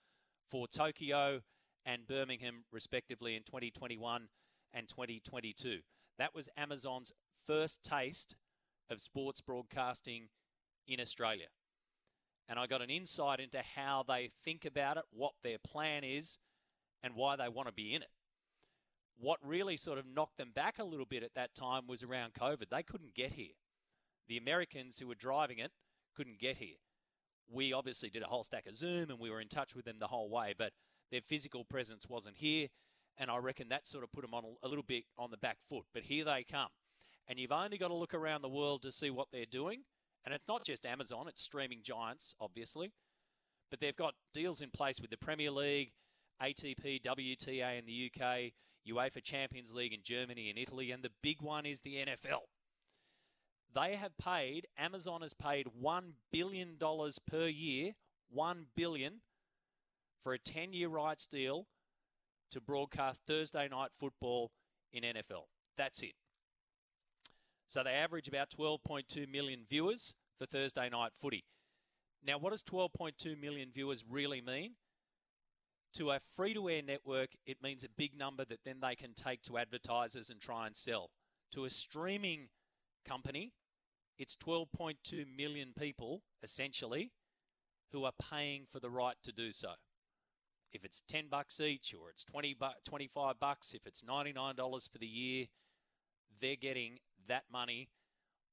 for 0.50 0.66
Tokyo 0.66 1.40
and 1.87 2.07
Birmingham, 2.07 2.64
respectively, 2.73 3.37
in 3.37 3.42
2021 3.42 4.28
and 4.73 4.88
2022. 4.88 5.80
That 6.19 6.35
was 6.35 6.49
Amazon's 6.57 7.12
first 7.47 7.83
taste 7.83 8.37
of 8.90 9.00
sports 9.00 9.40
broadcasting 9.40 10.28
in 10.87 11.00
Australia. 11.00 11.47
And 12.49 12.59
I 12.59 12.66
got 12.66 12.83
an 12.83 12.90
insight 12.90 13.38
into 13.38 13.62
how 13.76 14.04
they 14.07 14.30
think 14.45 14.64
about 14.64 14.97
it, 14.97 15.04
what 15.12 15.33
their 15.45 15.59
plan 15.59 16.02
is, 16.02 16.38
and 17.02 17.14
why 17.14 17.37
they 17.37 17.49
want 17.49 17.69
to 17.69 17.75
be 17.75 17.95
in 17.95 18.02
it. 18.02 18.11
What 19.19 19.38
really 19.45 19.76
sort 19.76 19.99
of 19.99 20.07
knocked 20.07 20.38
them 20.38 20.50
back 20.54 20.78
a 20.78 20.85
little 20.85 21.07
bit 21.07 21.23
at 21.23 21.35
that 21.35 21.54
time 21.54 21.87
was 21.87 22.02
around 22.02 22.35
COVID. 22.35 22.71
They 22.71 22.83
couldn't 22.83 23.14
get 23.14 23.33
here. 23.33 23.54
The 24.28 24.38
Americans 24.38 24.99
who 24.99 25.07
were 25.07 25.14
driving 25.14 25.59
it 25.59 25.71
couldn't 26.16 26.40
get 26.40 26.57
here. 26.57 26.78
We 27.50 27.73
obviously 27.73 28.11
did 28.11 28.23
a 28.23 28.26
whole 28.26 28.45
stack 28.45 28.66
of 28.66 28.75
Zoom 28.75 29.11
and 29.11 29.19
we 29.19 29.30
were 29.30 29.40
in 29.40 29.49
touch 29.49 29.75
with 29.75 29.85
them 29.85 29.97
the 29.99 30.07
whole 30.07 30.30
way, 30.30 30.54
but 30.57 30.73
their 31.11 31.21
physical 31.21 31.64
presence 31.64 32.07
wasn't 32.09 32.37
here 32.37 32.69
and 33.21 33.30
I 33.30 33.37
reckon 33.37 33.69
that 33.69 33.87
sort 33.87 34.02
of 34.02 34.12
put 34.12 34.23
them 34.23 34.33
on 34.33 34.45
a, 34.62 34.69
little 34.69 34.83
bit 34.83 35.04
on 35.19 35.30
the 35.30 35.37
back 35.37 35.59
foot. 35.69 35.85
But 35.92 36.04
here 36.04 36.25
they 36.25 36.45
come. 36.50 36.69
And 37.28 37.38
you've 37.38 37.52
only 37.52 37.76
got 37.76 37.88
to 37.88 37.95
look 37.95 38.14
around 38.14 38.42
the 38.42 38.49
world 38.49 38.83
to 38.83 38.90
see 38.90 39.11
what 39.11 39.28
they're 39.30 39.45
doing. 39.45 39.83
And 40.25 40.35
it's 40.35 40.49
not 40.49 40.64
just 40.64 40.87
Amazon, 40.87 41.28
it's 41.28 41.42
streaming 41.42 41.80
giants, 41.83 42.35
obviously. 42.40 42.92
But 43.71 43.80
they've 43.80 43.97
got 43.97 44.14
deals 44.33 44.62
in 44.62 44.71
place 44.71 45.00
with 45.00 45.11
the 45.11 45.19
Premier 45.19 45.50
League, 45.50 45.92
ATP, 46.42 47.02
WTA 47.02 47.78
in 47.78 47.85
the 47.85 48.11
UK, 48.11 48.52
UEFA 48.88 49.23
Champions 49.23 49.75
League 49.75 49.92
in 49.92 50.00
Germany 50.02 50.49
and 50.49 50.59
Italy, 50.59 50.90
and 50.90 51.02
the 51.02 51.11
big 51.23 51.42
one 51.42 51.66
is 51.66 51.83
the 51.83 51.97
NFL. 51.97 52.49
They 53.74 53.96
have 53.96 54.16
paid, 54.18 54.66
Amazon 54.76 55.22
has 55.22 55.34
paid 55.34 55.66
$1 55.82 56.02
billion 56.32 56.76
per 57.30 57.46
year, 57.46 57.92
1 58.30 58.66
billion 58.76 59.20
for 60.22 60.32
a 60.32 60.38
10 60.38 60.72
year 60.72 60.88
rights 60.88 61.26
deal 61.26 61.66
to 62.50 62.60
broadcast 62.60 63.20
Thursday 63.26 63.68
night 63.68 63.90
football 63.98 64.50
in 64.92 65.04
NFL. 65.04 65.44
That's 65.76 66.02
it. 66.02 66.14
So 67.68 67.84
they 67.84 67.90
average 67.90 68.26
about 68.26 68.50
12.2 68.50 69.30
million 69.30 69.60
viewers 69.68 70.14
for 70.38 70.46
Thursday 70.46 70.88
night 70.88 71.12
footy. 71.14 71.44
Now, 72.26 72.38
what 72.38 72.50
does 72.50 72.64
12.2 72.64 73.40
million 73.40 73.70
viewers 73.72 74.04
really 74.08 74.40
mean? 74.40 74.72
To 75.94 76.10
a 76.10 76.20
free 76.36 76.54
to 76.54 76.68
air 76.68 76.82
network, 76.82 77.30
it 77.46 77.62
means 77.62 77.84
a 77.84 77.88
big 77.88 78.16
number 78.16 78.44
that 78.44 78.60
then 78.64 78.78
they 78.82 78.94
can 78.94 79.14
take 79.14 79.42
to 79.42 79.58
advertisers 79.58 80.30
and 80.30 80.40
try 80.40 80.66
and 80.66 80.76
sell. 80.76 81.10
To 81.52 81.64
a 81.64 81.70
streaming 81.70 82.48
company, 83.06 83.52
it's 84.20 84.36
12.2 84.36 85.24
million 85.36 85.72
people, 85.76 86.22
essentially, 86.42 87.10
who 87.90 88.04
are 88.04 88.12
paying 88.30 88.66
for 88.70 88.78
the 88.78 88.90
right 88.90 89.16
to 89.24 89.32
do 89.32 89.50
so 89.50 89.70
if 90.72 90.84
it's 90.84 91.02
10 91.08 91.24
bucks 91.30 91.60
each 91.60 91.94
or 91.94 92.10
it's 92.10 92.24
20 92.24 92.54
bu- 92.54 92.66
25 92.84 93.40
bucks, 93.40 93.74
if 93.74 93.86
it's 93.86 94.02
$99 94.02 94.88
for 94.90 94.98
the 94.98 95.06
year, 95.06 95.46
they're 96.40 96.56
getting 96.56 96.98
that 97.28 97.44
money 97.52 97.88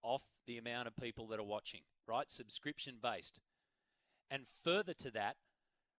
off 0.03 0.23
the 0.45 0.57
amount 0.57 0.87
of 0.87 0.95
people 0.95 1.27
that 1.27 1.39
are 1.39 1.43
watching, 1.43 1.81
right? 2.07 2.29
Subscription 2.29 2.95
based. 3.01 3.39
And 4.29 4.43
further 4.63 4.93
to 4.95 5.11
that, 5.11 5.35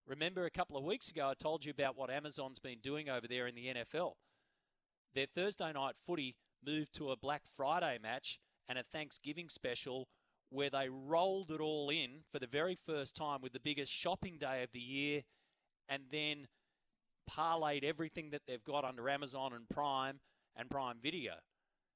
remember 0.05 0.45
a 0.45 0.51
couple 0.51 0.77
of 0.77 0.83
weeks 0.83 1.09
ago 1.09 1.29
I 1.29 1.33
told 1.33 1.65
you 1.65 1.71
about 1.71 1.97
what 1.97 2.09
Amazon's 2.09 2.59
been 2.59 2.79
doing 2.81 3.09
over 3.09 3.27
there 3.27 3.47
in 3.47 3.55
the 3.55 3.67
NFL. 3.67 4.13
Their 5.15 5.27
Thursday 5.33 5.71
night 5.73 5.95
footy 6.05 6.35
moved 6.65 6.93
to 6.95 7.11
a 7.11 7.17
Black 7.17 7.43
Friday 7.55 7.97
match 8.01 8.39
and 8.69 8.77
a 8.77 8.83
Thanksgiving 8.83 9.49
special 9.49 10.07
where 10.51 10.69
they 10.69 10.87
rolled 10.89 11.51
it 11.51 11.59
all 11.59 11.89
in 11.89 12.21
for 12.31 12.39
the 12.39 12.47
very 12.47 12.77
first 12.85 13.15
time 13.15 13.41
with 13.41 13.53
the 13.53 13.59
biggest 13.59 13.91
shopping 13.91 14.37
day 14.39 14.63
of 14.63 14.69
the 14.71 14.79
year 14.79 15.23
and 15.89 16.03
then 16.11 16.47
parlayed 17.29 17.83
everything 17.83 18.29
that 18.31 18.41
they've 18.47 18.63
got 18.63 18.85
under 18.85 19.09
Amazon 19.09 19.53
and 19.53 19.67
Prime 19.69 20.19
and 20.55 20.69
Prime 20.69 20.97
Video. 21.01 21.33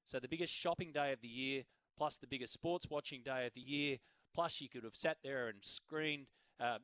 So 0.04 0.18
the 0.18 0.28
biggest 0.28 0.52
shopping 0.52 0.92
day 0.92 1.12
of 1.12 1.20
the 1.20 1.28
year, 1.28 1.62
plus 1.96 2.16
the 2.16 2.26
biggest 2.26 2.52
sports 2.52 2.86
watching 2.90 3.22
day 3.24 3.46
of 3.46 3.54
the 3.54 3.60
year, 3.60 3.96
plus 4.34 4.60
you 4.60 4.68
could 4.68 4.84
have 4.84 4.96
sat 4.96 5.18
there 5.24 5.48
and 5.48 5.58
screened, 5.62 6.26
uh, 6.60 6.78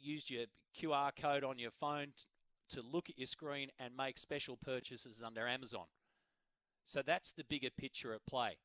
used 0.00 0.30
your 0.30 0.46
QR 0.76 1.10
code 1.14 1.44
on 1.44 1.58
your 1.58 1.70
phone 1.70 2.08
t- 2.16 2.24
to 2.70 2.82
look 2.82 3.10
at 3.10 3.18
your 3.18 3.26
screen 3.26 3.68
and 3.78 3.96
make 3.96 4.18
special 4.18 4.56
purchases 4.56 5.22
under 5.24 5.46
Amazon. 5.46 5.86
So 6.84 7.02
that's 7.04 7.32
the 7.32 7.44
bigger 7.44 7.70
picture 7.70 8.14
at 8.14 8.26
play. 8.28 8.56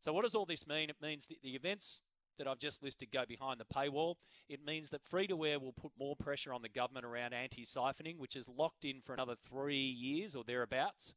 So 0.00 0.12
what 0.12 0.22
does 0.22 0.34
all 0.34 0.46
this 0.46 0.66
mean? 0.66 0.90
It 0.90 0.96
means 1.00 1.26
that 1.26 1.42
the 1.42 1.54
events 1.54 2.02
that 2.38 2.48
I've 2.48 2.58
just 2.58 2.82
listed 2.82 3.10
go 3.12 3.24
behind 3.28 3.60
the 3.60 3.66
paywall. 3.66 4.14
It 4.48 4.64
means 4.64 4.88
that 4.90 5.04
free 5.04 5.26
to 5.26 5.44
air 5.44 5.60
will 5.60 5.74
put 5.74 5.92
more 5.98 6.16
pressure 6.16 6.54
on 6.54 6.62
the 6.62 6.70
government 6.70 7.04
around 7.04 7.34
anti 7.34 7.64
siphoning, 7.64 8.16
which 8.16 8.34
is 8.34 8.48
locked 8.48 8.86
in 8.86 9.02
for 9.02 9.12
another 9.12 9.34
three 9.34 9.76
years 9.76 10.34
or 10.34 10.42
thereabouts. 10.42 11.14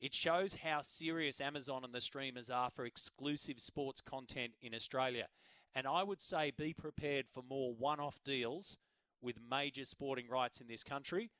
It 0.00 0.14
shows 0.14 0.58
how 0.64 0.82
serious 0.82 1.40
Amazon 1.40 1.84
and 1.84 1.92
the 1.92 2.00
streamers 2.00 2.50
are 2.50 2.70
for 2.70 2.84
exclusive 2.84 3.60
sports 3.60 4.00
content 4.00 4.52
in 4.60 4.74
Australia. 4.74 5.26
And 5.74 5.86
I 5.86 6.02
would 6.02 6.20
say 6.20 6.50
be 6.56 6.72
prepared 6.72 7.26
for 7.32 7.42
more 7.48 7.72
one 7.72 8.00
off 8.00 8.18
deals 8.24 8.78
with 9.20 9.36
major 9.48 9.84
sporting 9.84 10.28
rights 10.28 10.60
in 10.60 10.66
this 10.66 10.82
country 10.82 11.30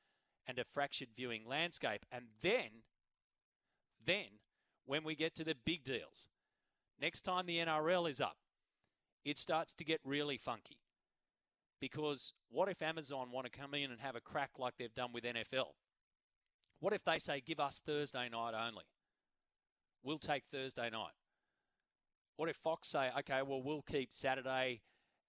and 0.47 0.57
a 0.59 0.63
fractured 0.63 1.09
viewing 1.15 1.45
landscape. 1.45 2.05
And 2.11 2.25
then, 2.41 2.83
then, 4.05 4.39
when 4.85 5.03
we 5.03 5.15
get 5.15 5.35
to 5.35 5.43
the 5.43 5.55
big 5.65 5.83
deals, 5.83 6.27
next 7.01 7.21
time 7.21 7.45
the 7.45 7.57
NRL 7.57 8.09
is 8.09 8.21
up, 8.21 8.37
it 9.25 9.37
starts 9.37 9.73
to 9.73 9.83
get 9.83 9.99
really 10.03 10.37
funky. 10.37 10.77
Because 11.79 12.33
what 12.49 12.67
if 12.69 12.81
Amazon 12.81 13.31
want 13.31 13.51
to 13.51 13.57
come 13.57 13.73
in 13.73 13.91
and 13.91 14.01
have 14.01 14.15
a 14.15 14.21
crack 14.21 14.51
like 14.57 14.73
they've 14.77 14.93
done 14.93 15.11
with 15.13 15.23
NFL? 15.23 15.73
What 16.79 16.93
if 16.93 17.03
they 17.03 17.19
say, 17.19 17.41
give 17.45 17.59
us 17.59 17.81
Thursday 17.85 18.29
night 18.29 18.53
only? 18.53 18.85
We'll 20.03 20.19
take 20.19 20.43
Thursday 20.51 20.89
night. 20.89 21.11
What 22.37 22.49
if 22.49 22.55
Fox 22.55 22.87
say, 22.87 23.09
okay, 23.19 23.41
well, 23.45 23.61
we'll 23.61 23.81
keep 23.81 24.13
Saturday 24.13 24.81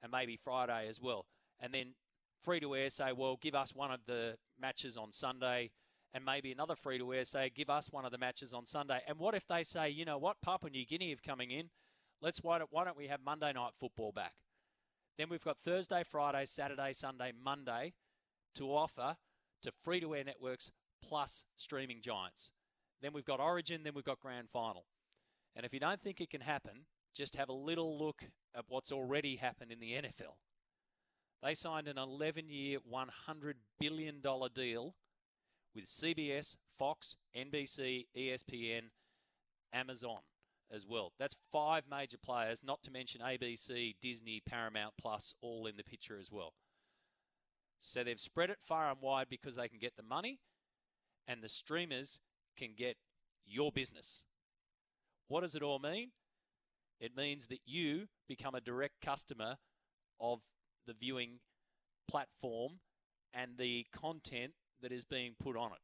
and 0.02 0.12
maybe 0.12 0.36
Friday 0.36 0.86
as 0.88 1.00
well? 1.00 1.26
And 1.58 1.74
then 1.74 1.94
free 2.40 2.60
to 2.60 2.74
air 2.76 2.88
say, 2.88 3.12
well, 3.12 3.36
give 3.40 3.54
us 3.54 3.74
one 3.74 3.90
of 3.90 4.00
the 4.06 4.36
matches 4.60 4.96
on 4.96 5.12
Sunday, 5.12 5.70
and 6.12 6.24
maybe 6.24 6.52
another 6.52 6.76
free 6.76 6.98
to 6.98 7.14
air 7.14 7.24
say, 7.24 7.50
give 7.54 7.70
us 7.70 7.90
one 7.90 8.04
of 8.04 8.12
the 8.12 8.18
matches 8.18 8.52
on 8.52 8.66
Sunday. 8.66 9.00
And 9.06 9.18
what 9.18 9.34
if 9.34 9.46
they 9.46 9.62
say, 9.62 9.88
you 9.88 10.04
know 10.04 10.18
what, 10.18 10.40
Papua 10.42 10.70
New 10.70 10.84
Guinea 10.84 11.10
have 11.10 11.22
coming 11.22 11.50
in? 11.50 11.70
Let's 12.20 12.42
why 12.42 12.58
don't, 12.58 12.72
why 12.72 12.84
don't 12.84 12.96
we 12.96 13.06
have 13.06 13.20
Monday 13.24 13.52
night 13.52 13.72
football 13.78 14.12
back? 14.12 14.34
Then 15.16 15.28
we've 15.28 15.44
got 15.44 15.58
Thursday, 15.58 16.02
Friday, 16.02 16.44
Saturday, 16.46 16.92
Sunday, 16.92 17.32
Monday 17.42 17.94
to 18.54 18.64
offer 18.66 19.16
to 19.62 19.72
free 19.84 20.00
to 20.00 20.14
air 20.14 20.24
networks 20.24 20.70
plus 21.02 21.44
streaming 21.56 22.00
giants. 22.00 22.52
Then 23.00 23.12
we've 23.12 23.24
got 23.24 23.40
Origin, 23.40 23.82
then 23.84 23.94
we've 23.94 24.04
got 24.04 24.20
Grand 24.20 24.50
Final. 24.50 24.84
And 25.56 25.64
if 25.64 25.72
you 25.72 25.80
don't 25.80 26.00
think 26.00 26.20
it 26.20 26.30
can 26.30 26.42
happen, 26.42 26.86
just 27.14 27.36
have 27.36 27.48
a 27.48 27.54
little 27.54 27.98
look 27.98 28.24
at 28.54 28.64
what's 28.68 28.92
already 28.92 29.36
happened 29.36 29.72
in 29.72 29.80
the 29.80 29.92
NFL. 29.92 30.36
They 31.42 31.54
signed 31.54 31.88
an 31.88 31.98
11 31.98 32.50
year, 32.50 32.78
$100 32.80 33.54
billion 33.78 34.22
deal 34.54 34.94
with 35.74 35.86
CBS, 35.86 36.56
Fox, 36.78 37.16
NBC, 37.36 38.06
ESPN, 38.16 38.90
Amazon 39.72 40.18
as 40.72 40.86
well. 40.86 41.12
That's 41.18 41.36
five 41.52 41.84
major 41.90 42.18
players, 42.18 42.62
not 42.64 42.82
to 42.84 42.90
mention 42.90 43.20
ABC, 43.20 43.96
Disney, 44.00 44.40
Paramount 44.44 44.94
Plus, 45.00 45.34
all 45.40 45.66
in 45.66 45.76
the 45.76 45.84
picture 45.84 46.18
as 46.18 46.30
well. 46.30 46.54
So 47.80 48.04
they've 48.04 48.20
spread 48.20 48.50
it 48.50 48.58
far 48.60 48.90
and 48.90 49.00
wide 49.00 49.28
because 49.30 49.56
they 49.56 49.68
can 49.68 49.78
get 49.78 49.96
the 49.96 50.02
money 50.02 50.38
and 51.26 51.42
the 51.42 51.48
streamers 51.48 52.20
can 52.56 52.70
get 52.76 52.96
your 53.46 53.72
business. 53.72 54.22
What 55.28 55.40
does 55.40 55.54
it 55.54 55.62
all 55.62 55.78
mean? 55.78 56.10
It 57.00 57.16
means 57.16 57.46
that 57.46 57.60
you 57.64 58.08
become 58.28 58.54
a 58.54 58.60
direct 58.60 59.00
customer 59.02 59.56
of 60.20 60.40
the 60.86 60.92
viewing 60.92 61.40
platform 62.08 62.80
and 63.32 63.52
the 63.56 63.86
content 63.92 64.52
that 64.82 64.92
is 64.92 65.04
being 65.04 65.34
put 65.38 65.56
on 65.56 65.72
it. 65.72 65.78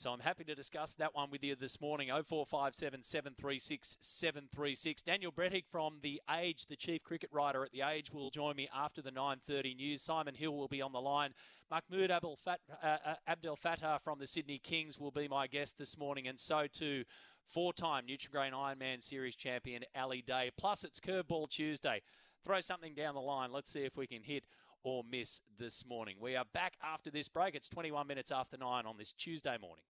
So 0.00 0.10
I'm 0.12 0.20
happy 0.20 0.44
to 0.44 0.54
discuss 0.54 0.92
that 0.94 1.14
one 1.14 1.30
with 1.30 1.44
you 1.44 1.54
this 1.54 1.78
morning. 1.78 2.08
0457 2.08 3.02
736 3.02 3.98
736. 4.00 5.02
Daniel 5.02 5.30
Brettig 5.30 5.64
from 5.70 5.98
The 6.02 6.22
Age, 6.30 6.64
the 6.70 6.76
chief 6.76 7.02
cricket 7.02 7.28
writer 7.30 7.64
at 7.64 7.72
The 7.72 7.82
Age, 7.82 8.10
will 8.10 8.30
join 8.30 8.56
me 8.56 8.66
after 8.74 9.02
the 9.02 9.10
9.30 9.10 9.76
news. 9.76 10.00
Simon 10.00 10.34
Hill 10.34 10.56
will 10.56 10.68
be 10.68 10.80
on 10.80 10.92
the 10.92 11.02
line. 11.02 11.34
Mahmoud 11.70 12.10
Abdel, 12.10 12.38
uh, 12.46 12.56
uh, 12.82 13.14
Abdel 13.26 13.58
Fattah 13.62 14.00
from 14.00 14.18
the 14.18 14.26
Sydney 14.26 14.58
Kings 14.58 14.98
will 14.98 15.10
be 15.10 15.28
my 15.28 15.46
guest 15.46 15.76
this 15.76 15.98
morning, 15.98 16.26
and 16.26 16.40
so 16.40 16.66
too 16.66 17.04
four-time 17.44 18.04
Nutrigrain 18.06 18.52
Ironman 18.52 19.02
Series 19.02 19.36
champion 19.36 19.82
Ali 19.94 20.22
Day. 20.22 20.50
Plus, 20.56 20.82
it's 20.82 20.98
Curveball 20.98 21.50
Tuesday. 21.50 22.00
Throw 22.42 22.60
something 22.60 22.94
down 22.94 23.14
the 23.14 23.20
line. 23.20 23.52
Let's 23.52 23.70
see 23.70 23.84
if 23.84 23.98
we 23.98 24.06
can 24.06 24.22
hit 24.22 24.44
or 24.82 25.04
miss 25.10 25.40
this 25.58 25.84
morning. 25.86 26.16
We 26.20 26.36
are 26.36 26.44
back 26.52 26.74
after 26.82 27.10
this 27.10 27.28
break. 27.28 27.54
It's 27.54 27.68
21 27.68 28.06
minutes 28.06 28.30
after 28.30 28.56
9 28.56 28.86
on 28.86 28.96
this 28.96 29.12
Tuesday 29.12 29.56
morning. 29.60 29.84